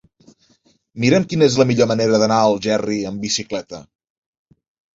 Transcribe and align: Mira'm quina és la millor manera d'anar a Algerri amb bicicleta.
Mira'm 1.03 1.27
quina 1.33 1.49
és 1.49 1.57
la 1.63 1.67
millor 1.73 1.91
manera 1.93 2.21
d'anar 2.25 2.39
a 2.45 2.49
Algerri 2.55 2.99
amb 3.13 3.25
bicicleta. 3.29 3.87